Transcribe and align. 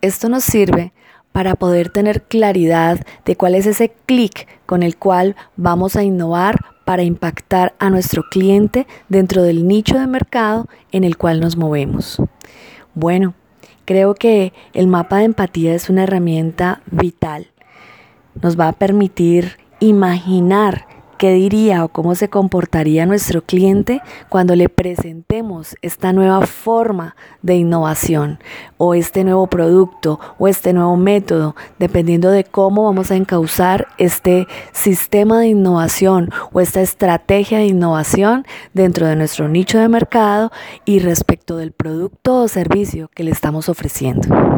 esto 0.00 0.28
nos 0.28 0.44
sirve 0.44 0.92
para 1.32 1.54
poder 1.54 1.90
tener 1.90 2.22
claridad 2.22 3.04
de 3.24 3.36
cuál 3.36 3.54
es 3.54 3.66
ese 3.66 3.92
clic 4.06 4.48
con 4.66 4.82
el 4.82 4.96
cual 4.96 5.36
vamos 5.56 5.94
a 5.94 6.02
innovar 6.02 6.64
para 6.84 7.02
impactar 7.02 7.74
a 7.78 7.90
nuestro 7.90 8.24
cliente 8.24 8.86
dentro 9.08 9.42
del 9.42 9.68
nicho 9.68 9.98
de 9.98 10.06
mercado 10.06 10.68
en 10.90 11.04
el 11.04 11.16
cual 11.16 11.38
nos 11.38 11.56
movemos. 11.56 12.20
Bueno, 12.94 13.34
creo 13.84 14.14
que 14.14 14.52
el 14.72 14.88
mapa 14.88 15.18
de 15.18 15.24
empatía 15.24 15.74
es 15.74 15.88
una 15.88 16.02
herramienta 16.02 16.80
vital. 16.90 17.48
Nos 18.42 18.58
va 18.58 18.68
a 18.68 18.72
permitir 18.72 19.58
imaginar 19.78 20.87
¿Qué 21.18 21.32
diría 21.32 21.84
o 21.84 21.88
cómo 21.88 22.14
se 22.14 22.28
comportaría 22.28 23.04
nuestro 23.04 23.42
cliente 23.42 24.00
cuando 24.28 24.54
le 24.54 24.68
presentemos 24.68 25.74
esta 25.82 26.12
nueva 26.12 26.46
forma 26.46 27.16
de 27.42 27.56
innovación 27.56 28.38
o 28.76 28.94
este 28.94 29.24
nuevo 29.24 29.48
producto 29.48 30.20
o 30.38 30.46
este 30.46 30.72
nuevo 30.72 30.96
método, 30.96 31.56
dependiendo 31.80 32.30
de 32.30 32.44
cómo 32.44 32.84
vamos 32.84 33.10
a 33.10 33.16
encauzar 33.16 33.88
este 33.98 34.46
sistema 34.70 35.40
de 35.40 35.48
innovación 35.48 36.30
o 36.52 36.60
esta 36.60 36.82
estrategia 36.82 37.58
de 37.58 37.66
innovación 37.66 38.46
dentro 38.72 39.08
de 39.08 39.16
nuestro 39.16 39.48
nicho 39.48 39.80
de 39.80 39.88
mercado 39.88 40.52
y 40.84 41.00
respecto 41.00 41.56
del 41.56 41.72
producto 41.72 42.42
o 42.42 42.48
servicio 42.48 43.10
que 43.12 43.24
le 43.24 43.32
estamos 43.32 43.68
ofreciendo? 43.68 44.57